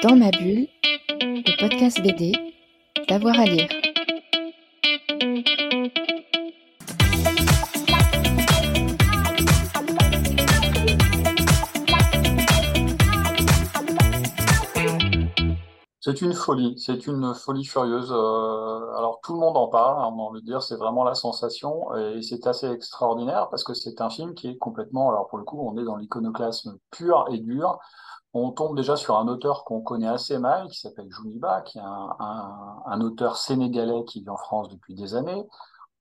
Dans 0.00 0.14
ma 0.14 0.30
bulle, 0.30 0.68
le 1.20 1.60
podcast 1.60 2.00
BD, 2.00 2.32
d'avoir 3.08 3.36
à 3.40 3.44
lire. 3.46 3.68
C'est 16.00 16.22
une 16.22 16.32
folie, 16.32 16.78
c'est 16.78 17.08
une 17.08 17.34
folie 17.34 17.64
furieuse. 17.64 18.12
Euh, 18.12 18.94
alors 18.96 19.18
tout 19.24 19.34
le 19.34 19.40
monde 19.40 19.56
en 19.56 19.66
parle, 19.66 20.00
hein, 20.00 20.14
on 20.14 20.20
a 20.20 20.22
envie 20.22 20.42
de 20.42 20.46
dire, 20.46 20.62
c'est 20.62 20.76
vraiment 20.76 21.02
la 21.02 21.14
sensation 21.14 21.92
et 21.96 22.22
c'est 22.22 22.46
assez 22.46 22.70
extraordinaire 22.70 23.48
parce 23.50 23.64
que 23.64 23.74
c'est 23.74 24.00
un 24.00 24.10
film 24.10 24.34
qui 24.34 24.48
est 24.48 24.58
complètement, 24.58 25.10
alors 25.10 25.26
pour 25.26 25.38
le 25.38 25.44
coup, 25.44 25.60
on 25.60 25.76
est 25.76 25.84
dans 25.84 25.96
l'iconoclasme 25.96 26.78
pur 26.92 27.26
et 27.32 27.38
dur. 27.38 27.80
On 28.34 28.50
tombe 28.52 28.76
déjà 28.76 28.96
sur 28.96 29.16
un 29.18 29.26
auteur 29.26 29.64
qu'on 29.64 29.80
connaît 29.80 30.08
assez 30.08 30.38
mal, 30.38 30.68
qui 30.68 30.78
s'appelle 30.80 31.10
Jouniba, 31.10 31.62
qui 31.62 31.78
est 31.78 31.82
un, 31.82 33.00
auteur 33.00 33.38
sénégalais 33.38 34.04
qui 34.04 34.20
vit 34.20 34.28
en 34.28 34.36
France 34.36 34.68
depuis 34.68 34.94
des 34.94 35.14
années. 35.14 35.46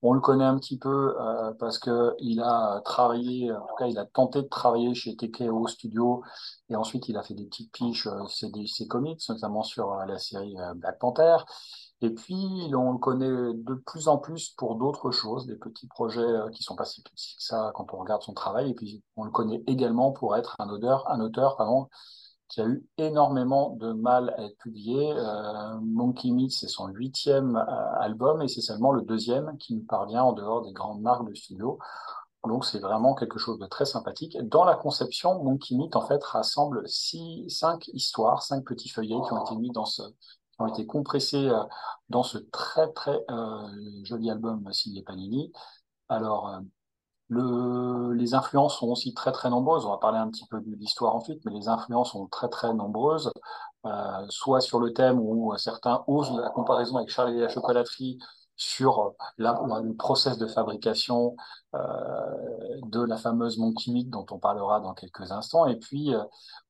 On 0.04 0.14
le 0.14 0.22
connaît 0.22 0.46
un 0.46 0.58
petit 0.58 0.78
peu 0.78 1.16
euh, 1.20 1.54
parce 1.60 1.80
que 1.80 2.16
il 2.20 2.40
a 2.42 2.82
travaillé, 2.86 3.52
en 3.52 3.66
tout 3.66 3.76
cas, 3.78 3.88
il 3.88 3.98
a 3.98 4.06
tenté 4.06 4.44
de 4.44 4.48
travailler 4.48 4.94
chez 4.94 5.16
TKO 5.16 5.68
Studio 5.68 6.24
et 6.70 6.76
ensuite 6.76 7.10
il 7.10 7.18
a 7.18 7.24
fait 7.24 7.34
des 7.34 7.46
petites 7.46 7.72
piches, 7.72 8.06
euh, 8.08 8.28
ses, 8.28 8.52
ses 8.68 8.88
comics, 8.88 9.20
notamment 9.28 9.64
sur 9.64 9.92
euh, 9.94 10.06
la 10.06 10.20
série 10.20 10.56
Black 10.76 11.00
Panther. 11.00 11.38
Et 12.02 12.12
puis, 12.12 12.36
on 12.76 12.92
le 12.92 13.00
connaît 13.00 13.54
de 13.56 13.74
plus 13.88 14.08
en 14.08 14.20
plus 14.20 14.50
pour 14.52 14.76
d'autres 14.76 15.10
choses, 15.10 15.48
des 15.48 15.56
petits 15.56 15.88
projets 15.88 16.28
qui 16.54 16.62
sont 16.62 16.76
pas 16.76 16.86
si 16.86 17.02
petits 17.02 17.36
que 17.36 17.44
ça 17.44 17.72
quand 17.74 17.92
on 17.94 17.98
regarde 17.98 18.22
son 18.22 18.34
travail. 18.34 18.70
Et 18.70 18.76
puis, 18.76 19.04
on 19.16 19.24
le 19.24 19.32
connaît 19.32 19.64
également 19.66 20.12
pour 20.12 20.36
être 20.36 20.56
un 20.60 20.70
auteur, 20.70 21.10
un 21.10 21.20
auteur 21.22 21.58
pardon, 21.58 21.90
qui 22.48 22.62
a 22.62 22.66
eu 22.66 22.86
énormément 22.98 23.72
de 23.72 23.92
mal 23.92 24.34
à 24.38 24.44
être 24.44 24.58
publié. 24.58 25.12
Euh, 25.12 25.80
Monkey 25.82 26.32
Meat, 26.32 26.52
c'est 26.52 26.68
son 26.68 26.88
huitième 26.88 27.56
euh, 27.58 28.00
album 28.00 28.42
et 28.42 28.48
c'est 28.48 28.62
seulement 28.62 28.92
le 28.92 29.02
deuxième 29.02 29.58
qui 29.58 29.76
nous 29.76 29.84
parvient 29.84 30.24
en 30.24 30.34
dehors 30.34 30.62
des 30.62 30.74
grandes 30.74 31.02
marques 31.02 31.28
de 31.28 31.34
studio. 31.34 31.80
Donc 32.46 32.66
c'est 32.66 32.80
vraiment 32.80 33.16
quelque 33.16 33.40
chose 33.40 33.60
de 33.60 33.66
très 33.66 33.86
sympathique. 33.86 34.38
Dans 34.44 34.64
la 34.64 34.76
conception, 34.76 35.44
Monkey 35.44 35.76
Meat 35.76 35.96
en 35.96 36.08
fait 36.08 36.24
rassemble 36.24 36.88
six, 36.88 37.50
cinq 37.50 37.90
histoires, 37.90 38.42
cinq 38.42 38.64
petits 38.64 38.90
feuillets 38.90 39.20
qui 39.28 39.34
ont 39.34 39.44
été 39.44 39.56
mis 39.58 39.72
dans 39.72 39.86
ce, 39.86 40.02
qui 40.02 40.62
ont 40.62 40.68
été 40.68 40.86
compressés 40.86 41.50
euh, 41.50 41.64
dans 42.10 42.24
ce 42.24 42.38
très 42.38 42.92
très 42.94 43.20
joli 44.04 44.32
album 44.32 44.72
signé 44.72 45.04
Panini. 45.04 45.52
Alors 46.08 46.62
le, 47.30 48.14
les 48.14 48.34
influences 48.34 48.80
sont 48.80 48.88
aussi 48.88 49.14
très 49.14 49.32
très 49.32 49.50
nombreuses. 49.50 49.86
On 49.86 49.92
va 49.92 49.98
parler 49.98 50.18
un 50.18 50.30
petit 50.30 50.46
peu 50.48 50.60
de 50.62 50.76
l'histoire 50.76 51.16
ensuite, 51.16 51.44
mais 51.46 51.52
les 51.52 51.68
influences 51.68 52.12
sont 52.12 52.28
très 52.28 52.50
très 52.50 52.74
nombreuses, 52.74 53.32
euh, 53.86 54.26
soit 54.30 54.62
sur 54.62 54.80
le 54.80 54.94
thème 54.94 55.20
où 55.20 55.56
certains 55.58 56.04
osent 56.08 56.38
la 56.40 56.50
comparaison 56.50 56.98
avec 56.98 57.10
Charlie 57.10 57.38
et 57.38 57.42
la 57.42 57.50
chocolaterie 57.50 58.20
sur 58.56 59.14
la, 59.38 59.62
le 59.84 59.96
process 59.96 60.38
de 60.38 60.48
fabrication 60.48 61.36
euh, 61.76 61.80
de 62.88 63.02
la 63.02 63.18
fameuse 63.18 63.58
Monkey 63.60 64.04
dont 64.06 64.26
on 64.32 64.40
parlera 64.40 64.80
dans 64.80 64.94
quelques 64.94 65.32
instants. 65.32 65.68
Et 65.68 65.78
puis, 65.78 66.14
euh, 66.16 66.24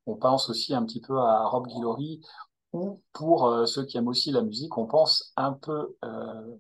on 0.05 0.15
pense 0.15 0.49
aussi 0.49 0.73
un 0.75 0.83
petit 0.83 1.01
peu 1.01 1.17
à 1.19 1.45
Rob 1.47 1.67
Guillory, 1.67 2.21
ou 2.77 3.01
pour 3.13 3.45
euh, 3.45 3.65
ceux 3.65 3.85
qui 3.85 3.97
aiment 3.97 4.07
aussi 4.07 4.31
la 4.31 4.41
musique, 4.41 4.77
on 4.77 4.85
pense 4.85 5.33
un 5.35 5.53
peu 5.53 5.95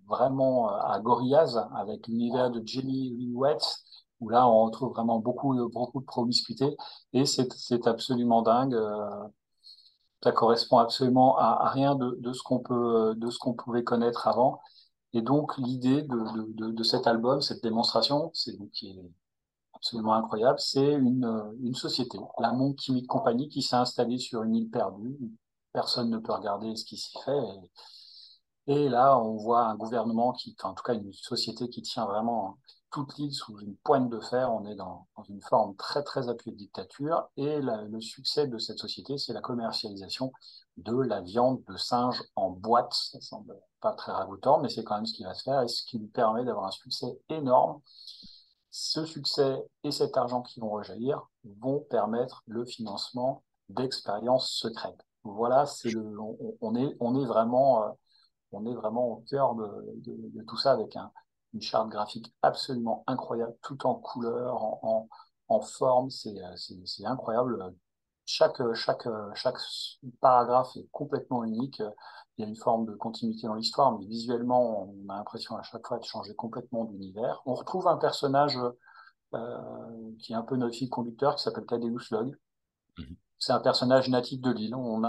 vraiment 0.07 0.69
à 0.69 0.99
Gorillaz 0.99 1.57
avec 1.75 2.07
l'univers 2.07 2.49
de 2.49 2.61
Jelly 2.65 3.15
Lee 3.17 3.33
où 4.19 4.29
là 4.29 4.47
on 4.47 4.65
retrouve 4.65 4.93
vraiment 4.93 5.19
beaucoup 5.19 5.53
beaucoup 5.69 6.01
de 6.01 6.05
promiscuité 6.05 6.75
et 7.13 7.25
c'est 7.25 7.87
absolument 7.87 8.41
dingue. 8.41 8.73
Euh, 8.73 9.27
ça 10.23 10.31
correspond 10.31 10.79
absolument 10.79 11.37
à, 11.37 11.69
rien 11.69 11.95
de, 11.95 12.33
ce 12.33 12.41
qu'on 12.41 13.53
pouvait 13.53 13.83
connaître 13.83 14.27
avant. 14.27 14.59
Et 15.13 15.21
donc 15.21 15.55
l'idée 15.57 16.01
de, 16.01 16.83
cet 16.83 17.05
album, 17.05 17.41
cette 17.41 17.61
démonstration, 17.61 18.31
c'est 18.33 18.57
qui 18.71 18.89
est 18.89 19.11
absolument 19.75 20.13
incroyable, 20.13 20.59
c'est 20.59 20.93
une, 20.93 21.73
société, 21.75 22.17
la 22.39 22.51
Chimique 22.79 23.07
Company, 23.07 23.47
qui 23.47 23.61
s'est 23.61 23.75
installée 23.75 24.17
sur 24.17 24.41
une 24.43 24.55
île 24.55 24.69
perdue. 24.71 25.17
Personne 25.77 26.09
ne 26.09 26.17
peut 26.17 26.33
regarder 26.33 26.75
ce 26.75 26.83
qui 26.85 26.97
s'y 26.97 27.15
fait. 27.23 27.39
Et, 28.65 28.89
là, 28.89 29.19
on 29.19 29.37
voit 29.37 29.67
un 29.67 29.75
gouvernement 29.75 30.33
qui, 30.33 30.55
en 30.63 30.73
tout 30.73 30.81
cas 30.81 30.95
une 30.95 31.13
société 31.13 31.69
qui 31.69 31.83
tient 31.83 32.07
vraiment 32.07 32.57
toute 32.91 33.15
l'île 33.19 33.31
sous 33.31 33.59
une 33.59 33.75
pointe 33.83 34.09
de 34.09 34.19
fer. 34.19 34.51
On 34.51 34.65
est 34.65 34.73
dans, 34.73 35.05
une 35.29 35.43
forme 35.43 35.75
très 35.75 36.01
très 36.01 36.29
appuyée 36.29 36.53
de 36.53 36.57
dictature. 36.57 37.29
Et 37.37 37.59
le 37.61 38.01
succès 38.01 38.47
de 38.47 38.57
cette 38.57 38.79
société, 38.79 39.19
c'est 39.19 39.33
la 39.33 39.41
commercialisation 39.41 40.31
de 40.77 40.97
la 40.97 41.21
viande 41.21 41.63
de 41.67 41.77
singe 41.77 42.23
en 42.35 42.49
boîte. 42.49 42.93
Ça 42.93 43.21
semble 43.21 43.55
pas 43.79 43.93
très 43.93 44.11
ragoûtant, 44.11 44.59
mais 44.59 44.69
c'est 44.69 44.83
quand 44.83 44.95
même 44.95 45.05
ce 45.05 45.13
qui 45.13 45.25
va 45.25 45.35
se 45.35 45.43
faire 45.43 45.61
et 45.61 45.67
ce 45.67 45.83
qui 45.83 45.99
lui 45.99 46.07
permet 46.07 46.43
d'avoir 46.43 46.65
un 46.65 46.71
succès 46.71 47.19
énorme. 47.29 47.81
Ce 48.71 49.05
succès 49.05 49.63
et 49.83 49.91
cet 49.91 50.17
argent 50.17 50.41
qui 50.41 50.59
vont 50.59 50.71
rejaillir 50.71 51.21
vont 51.61 51.81
permettre 51.81 52.41
le 52.47 52.65
financement 52.65 53.43
d'expériences 53.69 54.49
secrètes. 54.49 55.06
Voilà, 55.35 55.65
c'est 55.65 55.93
on, 56.61 56.75
est, 56.75 57.25
vraiment, 57.25 57.83
euh, 57.83 57.89
on 58.51 58.65
au 58.65 59.23
cœur 59.29 59.55
de, 59.55 60.43
tout 60.47 60.57
ça 60.57 60.73
avec 60.73 60.95
un, 60.95 61.11
une 61.53 61.61
charte 61.61 61.89
graphique 61.89 62.33
absolument 62.41 63.03
incroyable, 63.07 63.55
tout 63.61 63.85
en 63.85 63.95
couleur, 63.95 64.63
en, 64.63 65.07
en, 65.47 65.61
forme, 65.61 66.09
c'est 66.09 67.05
incroyable. 67.05 67.73
Chaque, 68.25 68.57
paragraphe 70.19 70.75
est 70.75 70.87
complètement 70.91 71.43
unique. 71.43 71.81
Il 72.37 72.43
y 72.43 72.45
a 72.45 72.47
une 72.49 72.57
forme 72.57 72.85
de 72.85 72.93
continuité 72.93 73.47
dans 73.47 73.55
l'histoire, 73.55 73.97
mais 73.97 74.05
visuellement, 74.05 74.89
on 74.89 75.09
a 75.09 75.15
l'impression 75.15 75.55
à 75.55 75.63
chaque 75.63 75.87
fois 75.87 75.97
de 75.97 76.03
changer 76.03 76.35
complètement 76.35 76.85
d'univers. 76.85 77.41
On 77.45 77.55
retrouve 77.55 77.87
un 77.87 77.97
personnage 77.97 78.57
euh, 79.33 79.57
qui 80.19 80.33
est 80.33 80.35
un 80.35 80.43
peu 80.43 80.55
notre 80.55 80.75
fil 80.75 80.89
conducteur, 80.89 81.35
qui 81.35 81.43
s'appelle 81.43 81.65
Thaddeus 81.65 82.11
Log. 82.11 82.37
Mm 82.97 83.03
-hmm. 83.03 83.26
C'est 83.39 83.53
un 83.53 83.59
personnage 83.59 84.09
natif 84.09 84.41
de 84.41 84.51
l'île. 84.51 84.75
On 84.75 84.99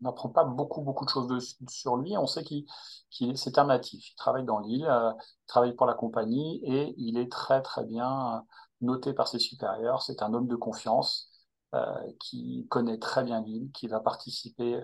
n'apprend 0.00 0.28
pas 0.28 0.44
beaucoup, 0.44 0.82
beaucoup 0.82 1.04
de 1.04 1.10
choses 1.10 1.56
sur 1.68 1.96
lui. 1.96 2.16
On 2.16 2.26
sait 2.26 2.44
qu'il 2.44 2.66
qu 3.10 3.36
c'est 3.36 3.58
un 3.58 3.66
natif. 3.66 4.10
Il 4.10 4.14
travaille 4.16 4.44
dans 4.44 4.58
l'île, 4.60 4.86
euh, 4.86 5.12
il 5.20 5.46
travaille 5.46 5.74
pour 5.74 5.86
la 5.86 5.94
compagnie 5.94 6.60
et 6.64 6.94
il 6.98 7.18
est 7.18 7.30
très, 7.30 7.62
très 7.62 7.84
bien 7.84 8.44
noté 8.80 9.12
par 9.12 9.28
ses 9.28 9.38
supérieurs. 9.38 10.02
C'est 10.02 10.22
un 10.22 10.34
homme 10.34 10.48
de 10.48 10.56
confiance 10.56 11.30
euh, 11.74 12.12
qui 12.20 12.66
connaît 12.68 12.98
très 12.98 13.24
bien 13.24 13.40
l'île, 13.42 13.70
qui 13.72 13.88
va 13.88 14.00
participer 14.00 14.82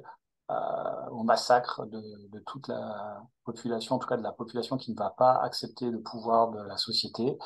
euh, 0.50 1.06
au 1.10 1.22
massacre 1.24 1.84
de, 1.86 2.40
toute 2.46 2.68
la 2.68 3.22
population, 3.44 3.96
en 3.96 3.98
tout 3.98 4.08
cas 4.08 4.16
de 4.16 4.22
la 4.22 4.32
population 4.32 4.78
qui 4.78 4.92
ne 4.92 4.96
va 4.96 5.10
pas 5.10 5.34
accepter 5.42 5.90
le 5.90 6.00
pouvoir 6.00 6.50
de 6.50 6.60
la 6.62 6.76
société. 6.78 7.36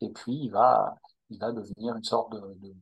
Et 0.00 0.10
puis, 0.10 0.34
il 0.34 0.50
va, 0.50 0.96
il 1.30 1.38
va 1.38 1.52
devenir 1.52 1.96
une 1.96 2.04
sorte 2.04 2.32
de 2.32 2.74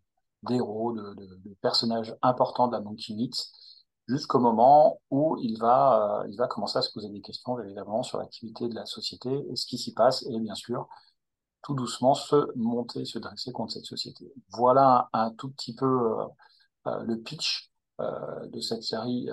d'héros, 0.43 0.93
de, 0.93 1.15
de, 1.15 1.27
de, 1.37 1.55
personnage 1.61 2.15
important 2.23 2.69
de 2.69 2.73
la 2.73 2.81
Monkey 2.81 3.15
Meat 3.15 3.35
jusqu'au 4.09 4.41
moment 4.41 5.01
où 5.11 5.37
il 5.41 5.59
va, 5.59 6.23
euh, 6.23 6.29
il 6.29 6.37
va 6.37 6.49
commencer 6.49 6.79
à 6.79 6.83
se 6.83 6.93
poser 6.93 7.09
des 7.11 7.21
questions, 7.21 7.59
évidemment, 7.61 8.03
sur 8.03 8.19
l'activité 8.19 8.69
de 8.69 8.75
la 8.75 8.87
société 8.87 9.31
et 9.51 9.57
ce 9.57 9.67
qui 9.67 9.79
s'y 9.79 9.95
passe, 9.95 10.25
et 10.29 10.39
bien 10.41 10.55
sûr, 10.55 10.89
tout 11.63 11.75
doucement 11.75 12.15
se 12.15 12.57
monter, 12.57 13.05
se 13.05 13.19
dresser 13.19 13.53
contre 13.53 13.73
cette 13.73 13.85
société. 13.85 14.33
Voilà 14.51 15.09
un, 15.13 15.31
tout 15.33 15.51
petit 15.51 15.75
peu 15.75 15.87
euh, 15.87 16.25
euh, 16.87 17.03
le 17.05 17.21
pitch 17.21 17.71
de 18.01 18.61
cette 18.63 18.83
série 18.83 19.29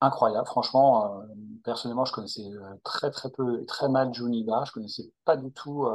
incroyable. 0.00 0.46
Franchement, 0.46 1.20
personnellement, 1.64 2.04
je 2.04 2.12
connaissais 2.12 2.50
très 2.84 3.10
très 3.10 3.30
peu, 3.30 3.64
très 3.66 3.88
mal 3.88 4.12
Juniva. 4.12 4.64
Je 4.66 4.72
connaissais 4.72 5.10
pas 5.24 5.36
du 5.36 5.52
tout 5.52 5.86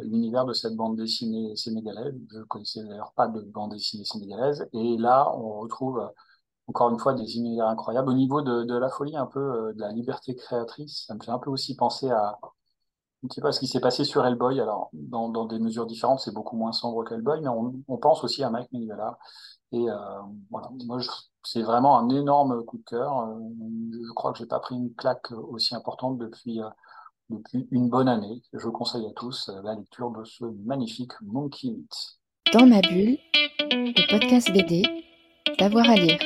l'univers 0.00 0.44
de 0.44 0.52
cette 0.52 0.76
bande 0.76 0.96
dessinée 0.96 1.56
sénégalaise. 1.56 2.14
Je 2.32 2.40
connaissais 2.42 2.82
d'ailleurs 2.84 3.12
pas 3.12 3.28
de 3.28 3.40
bande 3.40 3.72
dessinée 3.72 4.04
sénégalaise. 4.04 4.68
Et 4.72 4.96
là, 4.96 5.32
on 5.36 5.60
retrouve 5.60 6.08
encore 6.68 6.90
une 6.90 6.98
fois 6.98 7.14
des 7.14 7.36
univers 7.36 7.66
incroyables. 7.66 8.10
Au 8.10 8.14
niveau 8.14 8.42
de, 8.42 8.78
la 8.78 8.90
folie, 8.90 9.16
un 9.16 9.26
peu 9.26 9.40
euh, 9.40 9.72
de 9.72 9.80
la 9.80 9.90
liberté 9.90 10.36
créatrice, 10.36 11.06
ça 11.06 11.14
me 11.14 11.20
fait 11.20 11.30
un 11.30 11.38
peu 11.38 11.50
aussi 11.50 11.74
penser 11.74 12.10
à, 12.10 12.38
ce 13.50 13.58
qui 13.58 13.66
s'est 13.66 13.80
passé 13.80 14.04
sur 14.04 14.24
Hellboy. 14.24 14.60
Alors, 14.60 14.90
dans, 14.92 15.46
des 15.46 15.58
mesures 15.58 15.86
différentes, 15.86 16.20
c'est 16.20 16.34
beaucoup 16.34 16.56
moins 16.56 16.72
sombre 16.72 17.04
qu'Hellboy, 17.04 17.40
mais 17.40 17.48
on, 17.48 17.96
pense 17.98 18.22
aussi 18.22 18.44
à 18.44 18.50
Mike 18.50 18.70
Mignola. 18.72 19.18
Et 19.72 19.90
euh, 19.90 19.96
voilà, 20.50 20.70
moi, 20.86 20.98
c'est 21.50 21.62
vraiment 21.62 21.98
un 21.98 22.10
énorme 22.10 22.62
coup 22.64 22.76
de 22.76 22.84
cœur. 22.84 23.20
Euh, 23.20 23.38
je 24.06 24.12
crois 24.12 24.32
que 24.32 24.38
j'ai 24.38 24.46
pas 24.46 24.60
pris 24.60 24.74
une 24.74 24.94
claque 24.94 25.30
aussi 25.32 25.74
importante 25.74 26.18
depuis, 26.18 26.60
euh, 26.60 26.68
depuis 27.30 27.66
une 27.70 27.88
bonne 27.88 28.08
année. 28.08 28.42
Je 28.52 28.68
conseille 28.68 29.06
à 29.06 29.12
tous 29.16 29.48
euh, 29.48 29.62
la 29.62 29.74
lecture 29.74 30.10
de 30.10 30.24
ce 30.24 30.44
magnifique 30.66 31.12
Monkey 31.22 31.68
Meat. 31.68 32.18
Dans 32.52 32.66
ma 32.66 32.82
bulle, 32.82 33.16
le 33.70 34.10
podcast 34.10 34.52
BD, 34.52 34.82
d'avoir 35.58 35.88
à 35.88 35.94
lire. 35.94 36.18